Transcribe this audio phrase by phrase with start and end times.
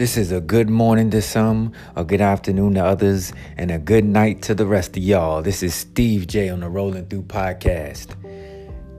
[0.00, 4.06] This is a good morning to some, a good afternoon to others, and a good
[4.06, 5.42] night to the rest of y'all.
[5.42, 8.14] This is Steve J on the Rolling Through podcast.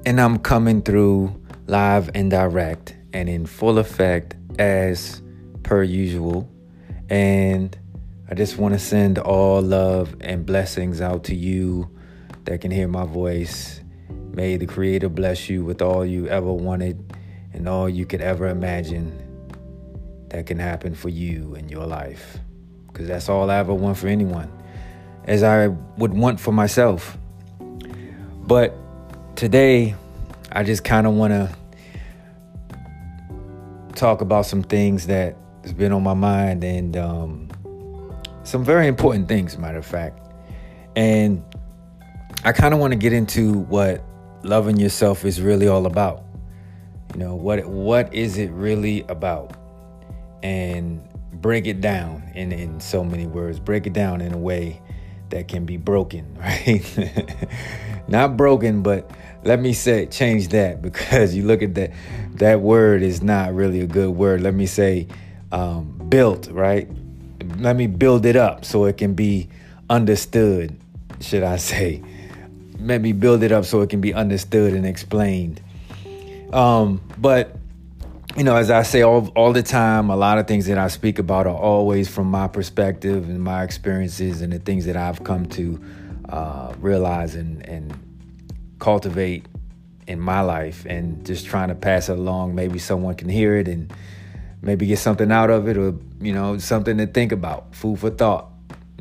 [0.05, 5.23] And I'm coming through live and direct and in full effect as
[5.63, 6.47] per usual.
[7.09, 7.75] And
[8.29, 11.89] I just want to send all love and blessings out to you
[12.45, 13.81] that can hear my voice.
[14.35, 17.15] May the Creator bless you with all you ever wanted
[17.53, 19.30] and all you could ever imagine
[20.31, 22.37] that can happen for you in your life.
[22.87, 24.51] Because that's all I ever want for anyone,
[25.25, 27.17] as I would want for myself.
[28.41, 28.75] But
[29.35, 29.95] today,
[30.51, 31.55] I just kind of want to
[33.95, 37.49] talk about some things that has been on my mind and um,
[38.43, 40.19] some very important things, matter of fact.
[40.95, 41.43] And
[42.43, 44.03] I kind of want to get into what
[44.43, 46.23] loving yourself is really all about.
[47.13, 49.60] You know, what what is it really about?
[50.43, 51.01] And
[51.33, 54.81] break it down in, in so many words, break it down in a way
[55.29, 56.83] that can be broken, right?
[58.07, 59.09] not broken, but
[59.43, 61.91] let me say change that because you look at that
[62.35, 64.41] that word is not really a good word.
[64.41, 65.07] Let me say
[65.51, 66.87] um, built, right?
[67.57, 69.49] Let me build it up so it can be
[69.89, 70.77] understood,
[71.19, 72.03] should I say?
[72.79, 75.61] Let me build it up so it can be understood and explained.
[76.53, 77.55] Um, but
[78.37, 80.87] you know, as I say all, all the time, a lot of things that I
[80.87, 85.23] speak about are always from my perspective and my experiences and the things that I've
[85.23, 85.81] come to
[86.29, 87.93] uh, realize and, and
[88.79, 89.45] cultivate
[90.07, 92.55] in my life and just trying to pass it along.
[92.55, 93.93] Maybe someone can hear it and
[94.61, 98.09] maybe get something out of it or, you know, something to think about, food for
[98.09, 98.50] thought.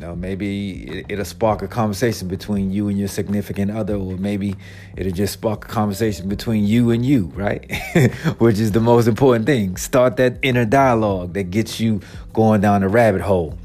[0.01, 4.57] Know, maybe it'll spark a conversation between you and your significant other, or maybe
[4.97, 7.71] it'll just spark a conversation between you and you, right?
[8.39, 9.77] Which is the most important thing.
[9.77, 12.01] Start that inner dialogue that gets you
[12.33, 13.59] going down the rabbit hole.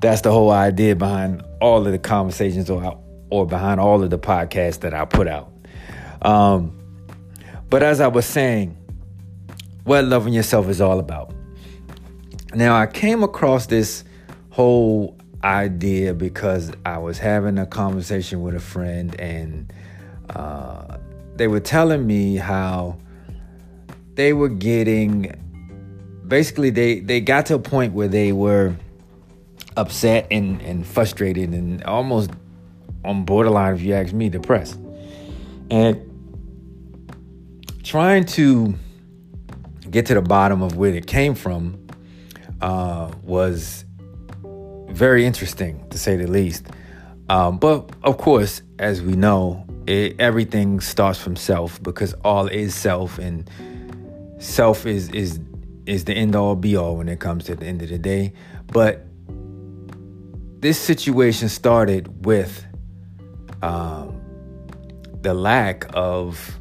[0.00, 3.00] That's the whole idea behind all of the conversations or,
[3.30, 5.50] or behind all of the podcasts that I put out.
[6.20, 6.78] Um,
[7.70, 8.76] but as I was saying,
[9.84, 11.32] what loving yourself is all about.
[12.54, 14.04] Now, I came across this
[14.50, 19.72] whole idea because I was having a conversation with a friend and
[20.30, 20.98] uh,
[21.36, 22.98] they were telling me how
[24.14, 25.34] they were getting
[26.26, 28.76] basically they they got to a point where they were
[29.76, 32.30] upset and, and frustrated and almost
[33.04, 34.78] on borderline if you ask me depressed.
[35.70, 36.06] And
[37.82, 38.74] trying to
[39.90, 41.86] get to the bottom of where it came from
[42.60, 43.84] uh, was
[44.90, 46.66] very interesting to say the least.
[47.28, 52.74] Um, but of course, as we know, it, everything starts from self because all is
[52.74, 53.48] self, and
[54.38, 55.40] self is is
[55.86, 58.32] is the end all be all when it comes to the end of the day.
[58.66, 59.06] But
[60.60, 62.64] this situation started with
[63.62, 64.20] um,
[65.22, 66.58] the lack of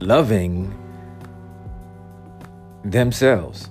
[0.00, 0.72] loving
[2.84, 3.68] themselves.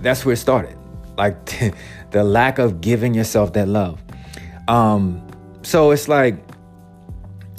[0.00, 0.79] That's where it started
[1.20, 1.74] like
[2.10, 4.02] the lack of giving yourself that love.
[4.68, 5.26] Um,
[5.62, 6.36] so it's like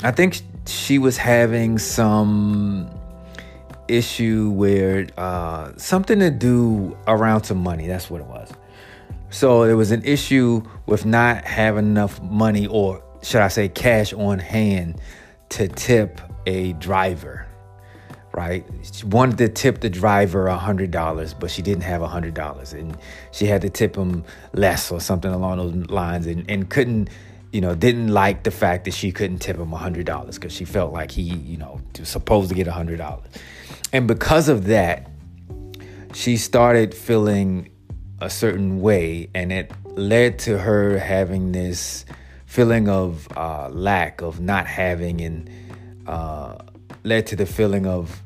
[0.04, 2.90] I think she was having some
[3.88, 7.88] issue where uh, something to do around some money.
[7.88, 8.52] That's what it was.
[9.30, 14.12] So it was an issue with not having enough money, or should I say, cash
[14.14, 15.00] on hand
[15.50, 17.46] to tip a driver
[18.34, 18.66] right?
[18.84, 22.34] She wanted to tip the driver a hundred dollars, but she didn't have a hundred
[22.34, 22.98] dollars, and
[23.32, 27.10] she had to tip him less or something along those lines, and, and couldn't,
[27.52, 30.54] you know, didn't like the fact that she couldn't tip him a hundred dollars because
[30.54, 33.28] she felt like he, you know, was supposed to get a hundred dollars,
[33.92, 35.10] and because of that,
[36.14, 37.70] she started feeling
[38.22, 42.06] a certain way, and it led to her having this
[42.46, 45.50] feeling of uh, lack of not having and.
[46.08, 46.58] Uh,
[47.04, 48.22] led to the feeling of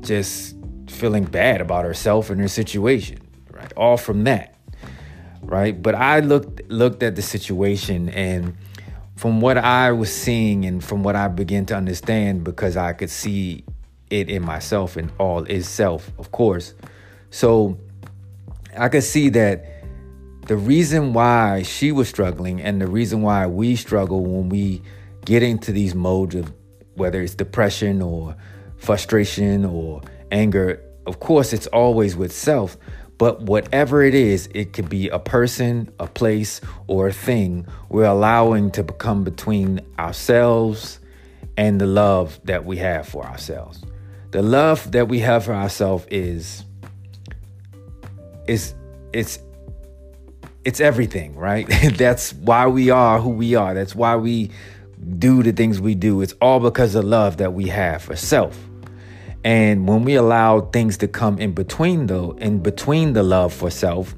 [0.00, 0.56] just
[0.88, 3.18] feeling bad about herself and her situation,
[3.50, 3.72] right?
[3.76, 4.56] All from that,
[5.42, 5.80] right?
[5.80, 8.56] But I looked looked at the situation and
[9.16, 13.10] from what I was seeing and from what I began to understand because I could
[13.10, 13.64] see
[14.10, 16.74] it in myself and all is self, of course.
[17.30, 17.78] So
[18.76, 19.66] I could see that
[20.46, 24.82] the reason why she was struggling and the reason why we struggle when we
[25.24, 26.52] get into these modes of
[26.96, 28.36] whether it's depression or
[28.76, 32.76] frustration or anger, of course, it's always with self.
[33.18, 38.04] But whatever it is, it could be a person, a place, or a thing we're
[38.04, 40.98] allowing to become between ourselves
[41.56, 43.82] and the love that we have for ourselves.
[44.32, 46.64] The love that we have for ourselves is
[48.48, 48.74] is
[49.12, 49.38] it's
[50.64, 51.68] it's everything, right?
[51.96, 53.74] That's why we are who we are.
[53.74, 54.50] That's why we
[55.18, 56.20] do the things we do.
[56.20, 58.58] It's all because of love that we have for self.
[59.44, 63.70] And when we allow things to come in between though, in between the love for
[63.70, 64.14] self,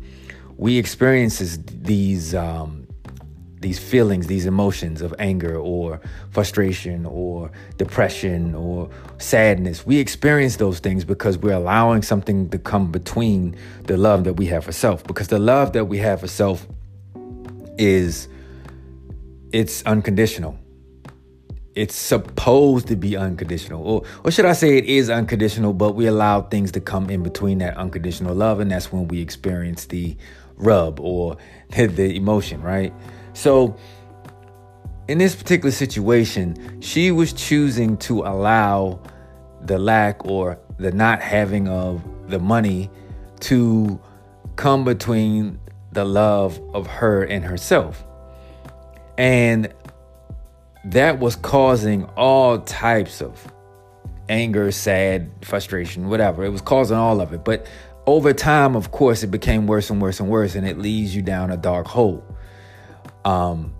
[0.57, 2.87] we experience these um,
[3.61, 6.01] these feelings, these emotions of anger or
[6.31, 8.89] frustration or depression or
[9.19, 9.85] sadness.
[9.85, 14.47] We experience those things because we're allowing something to come between the love that we
[14.47, 15.03] have for self.
[15.05, 16.67] Because the love that we have for self
[17.79, 18.29] is
[19.53, 20.59] it's unconditional.
[21.77, 23.83] It's supposed to be unconditional.
[23.83, 27.23] Or, or should I say it is unconditional, but we allow things to come in
[27.23, 30.17] between that unconditional love, and that's when we experience the
[30.57, 31.37] rub or
[31.71, 32.95] the emotion, right?
[33.35, 33.77] So,
[35.07, 38.99] in this particular situation, she was choosing to allow
[39.61, 42.91] the lack or the not having of the money
[43.41, 44.01] to
[44.57, 45.61] come between
[45.93, 48.05] the love of her and herself.
[49.19, 49.73] And
[50.87, 53.53] that was causing all types of
[54.29, 56.45] anger, sad, frustration, whatever.
[56.45, 57.45] It was causing all of it.
[57.45, 57.67] But
[58.07, 61.23] over time, of course, it became worse and worse and worse, and it leads you
[61.23, 62.25] down a dark hole.
[63.25, 63.75] Um,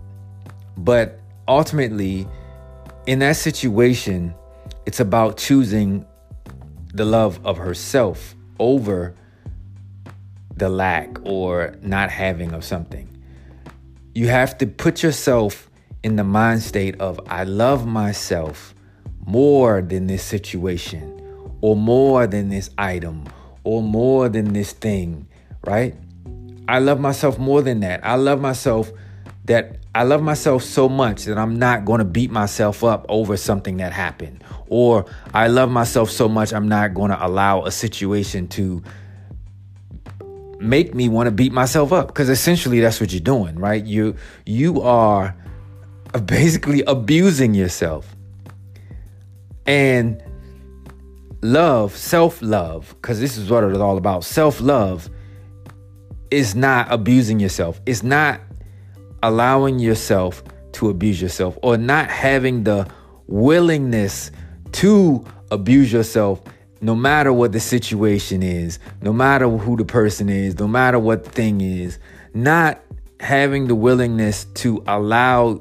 [0.75, 2.27] but ultimately,
[3.05, 4.35] in that situation,
[4.85, 6.05] it's about choosing
[6.93, 9.15] the love of herself over
[10.57, 13.07] the lack or not having of something.
[14.13, 15.66] You have to put yourself
[16.07, 18.73] in the mind state of, I love myself
[19.25, 21.21] more than this situation,
[21.59, 23.25] or more than this item,
[23.65, 25.27] or more than this thing,
[25.65, 25.93] right?
[26.69, 28.05] I love myself more than that.
[28.05, 28.89] I love myself
[29.45, 33.35] that I love myself so much that I'm not going to beat myself up over
[33.35, 34.43] something that happened.
[34.67, 38.81] Or I love myself so much I'm not going to allow a situation to
[40.59, 43.83] make me want to beat myself up because essentially that's what you're doing, right?
[43.83, 44.15] You
[44.45, 45.35] you are
[46.25, 48.15] basically abusing yourself.
[49.65, 50.23] And
[51.41, 54.23] love, self-love, cuz this is what it's all about.
[54.23, 55.09] Self-love
[56.31, 57.79] is not abusing yourself.
[57.85, 58.41] It's not
[59.23, 60.43] allowing yourself
[60.73, 62.87] to abuse yourself or not having the
[63.27, 64.31] willingness
[64.73, 66.41] to abuse yourself
[66.81, 71.23] no matter what the situation is, no matter who the person is, no matter what
[71.23, 71.97] the thing is,
[72.33, 72.79] not
[73.19, 75.59] having the willingness to allow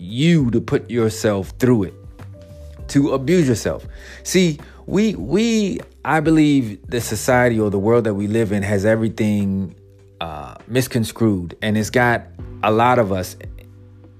[0.00, 1.94] you to put yourself through it,
[2.88, 3.86] to abuse yourself.
[4.22, 8.84] See, we we I believe the society or the world that we live in has
[8.84, 9.76] everything
[10.20, 12.22] uh, misconstrued, and it's got
[12.62, 13.36] a lot of us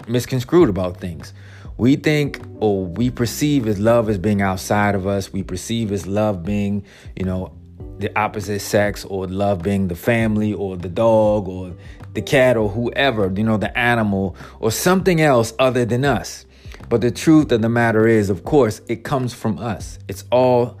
[0.07, 1.33] misconstrued about things.
[1.77, 5.33] We think or we perceive as love as being outside of us.
[5.33, 6.85] We perceive as love being,
[7.15, 7.53] you know,
[7.97, 11.73] the opposite sex or love being the family or the dog or
[12.13, 16.45] the cat or whoever, you know, the animal or something else other than us.
[16.89, 19.97] But the truth of the matter is, of course, it comes from us.
[20.07, 20.79] It's all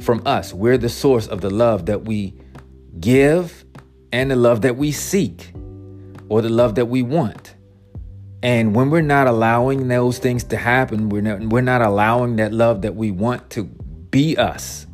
[0.00, 0.52] from us.
[0.52, 2.34] We're the source of the love that we
[2.98, 3.64] give
[4.12, 5.52] and the love that we seek
[6.28, 7.54] or the love that we want.
[8.42, 12.52] And when we're not allowing those things to happen, we're not, we're not allowing that
[12.52, 14.86] love that we want to be us,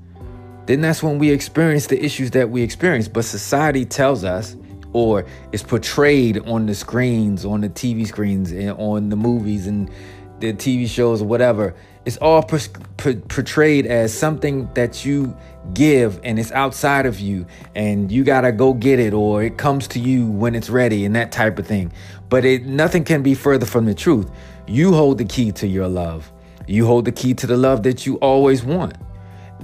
[0.66, 3.08] then that's when we experience the issues that we experience.
[3.08, 4.56] But society tells us,
[4.92, 9.90] or is portrayed on the screens, on the TV screens, and on the movies and
[10.40, 15.36] the TV shows or whatever, it's all portrayed as something that you
[15.72, 17.46] give and it's outside of you
[17.76, 21.04] and you got to go get it or it comes to you when it's ready
[21.04, 21.92] and that type of thing.
[22.28, 24.30] But it nothing can be further from the truth.
[24.66, 26.30] You hold the key to your love.
[26.66, 28.94] You hold the key to the love that you always want.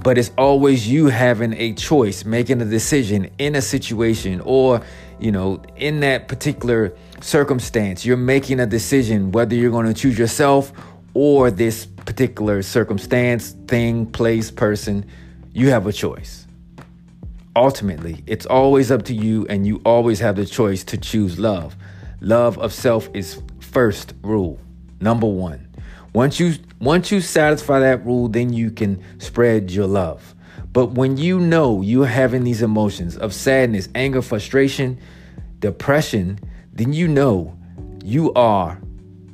[0.01, 4.81] But it's always you having a choice, making a decision in a situation or,
[5.19, 8.05] you know, in that particular circumstance.
[8.05, 10.71] You're making a decision whether you're going to choose yourself
[11.13, 15.05] or this particular circumstance, thing, place, person,
[15.53, 16.47] you have a choice.
[17.55, 21.75] Ultimately, it's always up to you, and you always have the choice to choose love.
[22.21, 24.59] Love of self is first rule,
[25.01, 25.67] number one.
[26.13, 30.33] Once you once you satisfy that rule, then you can spread your love.
[30.71, 34.99] But when you know you're having these emotions of sadness, anger, frustration,
[35.59, 36.39] depression,
[36.73, 37.57] then you know
[38.03, 38.79] you are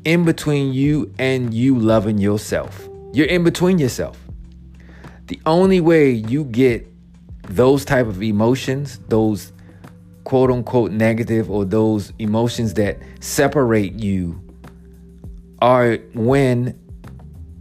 [0.05, 2.87] in between you and you loving yourself.
[3.13, 4.17] You're in between yourself.
[5.27, 6.87] The only way you get
[7.43, 9.51] those type of emotions, those
[10.23, 14.41] quote unquote negative or those emotions that separate you
[15.61, 16.79] are when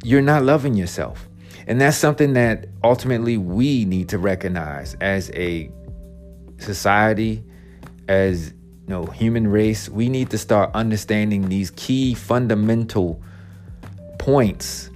[0.03, 1.29] you're not loving yourself.
[1.67, 5.71] And that's something that ultimately we need to recognize as a
[6.59, 7.43] society,
[8.09, 13.23] as you know, human race, we need to start understanding these key fundamental
[14.19, 14.91] points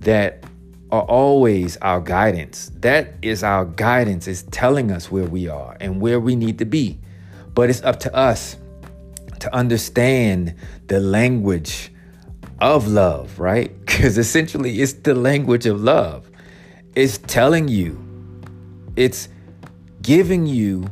[0.00, 0.44] that
[0.90, 2.70] are always our guidance.
[2.76, 6.64] That is our guidance, is telling us where we are and where we need to
[6.64, 6.98] be.
[7.52, 8.56] But it's up to us
[9.40, 10.54] to understand
[10.86, 11.92] the language
[12.60, 13.83] of love, right?
[14.04, 16.30] Because essentially it's the language of love.
[16.94, 17.98] It's telling you,
[18.96, 19.30] it's
[20.02, 20.84] giving you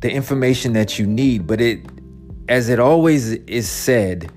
[0.00, 1.86] the information that you need, but it,
[2.48, 4.32] as it always is said,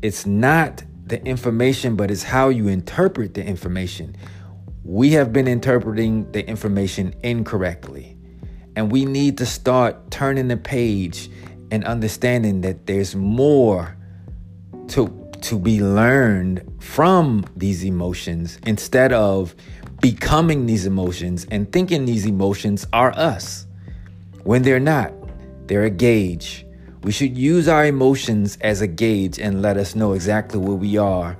[0.00, 4.16] it's not the information, but it's how you interpret the information.
[4.82, 8.16] We have been interpreting the information incorrectly.
[8.76, 11.28] And we need to start turning the page
[11.70, 13.94] and understanding that there's more
[14.88, 19.54] to to be learned from these emotions instead of
[20.00, 23.66] becoming these emotions and thinking these emotions are us
[24.44, 25.12] when they're not.
[25.66, 26.66] They're a gauge.
[27.02, 30.96] We should use our emotions as a gauge and let us know exactly where we
[30.96, 31.36] are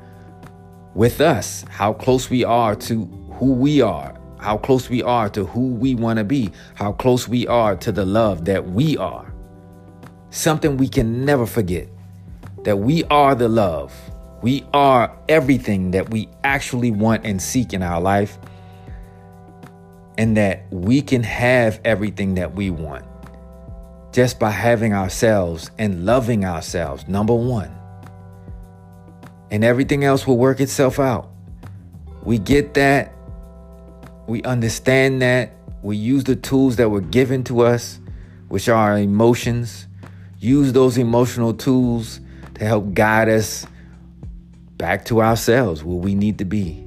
[0.95, 3.07] with us, how close we are to
[3.39, 7.27] who we are, how close we are to who we want to be, how close
[7.27, 9.33] we are to the love that we are.
[10.29, 11.89] Something we can never forget
[12.65, 13.93] that we are the love.
[14.43, 18.39] We are everything that we actually want and seek in our life,
[20.19, 23.05] and that we can have everything that we want
[24.13, 27.75] just by having ourselves and loving ourselves, number one.
[29.51, 31.31] And everything else will work itself out.
[32.23, 33.13] We get that.
[34.29, 35.53] We understand that.
[35.83, 37.99] We use the tools that were given to us,
[38.49, 39.89] which are our emotions.
[40.39, 42.21] Use those emotional tools
[42.55, 43.67] to help guide us
[44.77, 46.83] back to ourselves where we need to be.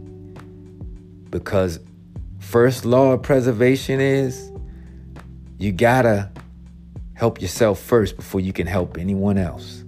[1.30, 1.80] Because
[2.40, 4.52] first law of preservation is
[5.58, 6.32] you gotta
[7.14, 9.84] help yourself first before you can help anyone else.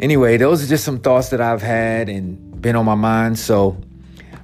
[0.00, 3.38] Anyway, those are just some thoughts that I've had and been on my mind.
[3.38, 3.80] So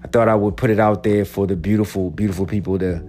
[0.02, 3.04] I thought I would put it out there for the beautiful, beautiful people to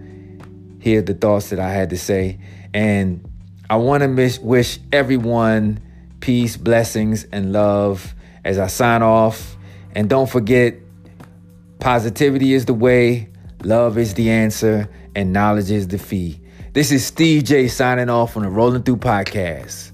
[0.79, 2.39] hear the thoughts that I had to say.
[2.73, 3.23] And
[3.69, 5.79] I want to wish everyone
[6.21, 9.57] peace, blessings, and love as I sign off.
[9.93, 10.75] And don't forget,
[11.79, 13.29] positivity is the way,
[13.63, 16.39] love is the answer, and knowledge is the fee.
[16.73, 19.91] This is Steve J signing off on the Rolling Through Podcast.